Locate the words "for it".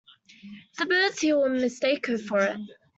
2.17-2.59